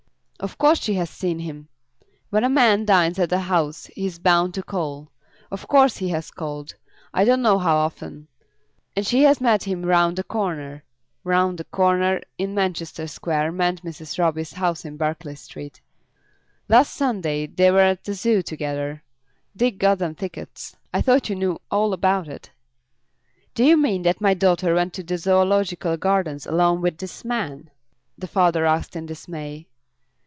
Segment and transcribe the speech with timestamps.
[0.43, 1.67] "Of course she has seen him.
[2.31, 5.11] When a man dines at a house he is bound to call.
[5.51, 6.73] Of course he has called,
[7.13, 8.27] I don't know how often.
[8.95, 10.83] And she has met him round the corner."
[11.23, 14.17] "Round the corner," in Manchester Square, meant Mrs.
[14.17, 15.79] Roby's house in Berkeley Street.
[16.67, 19.03] "Last Sunday they were at the Zoo together.
[19.55, 20.75] Dick got them tickets.
[20.91, 22.49] I thought you knew all about it."
[23.53, 27.69] "Do you mean that my daughter went to the Zoological Gardens alone with this man?"
[28.17, 29.67] the father asked in dismay.